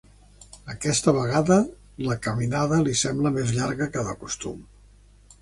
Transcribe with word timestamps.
Aquesta 0.73 1.13
vegada 1.17 1.57
la 2.07 2.17
caminada 2.29 2.81
li 2.89 2.97
sembla 3.03 3.35
més 3.37 3.53
llarga 3.61 3.91
que 3.95 4.09
de 4.11 4.19
costum. 4.25 4.67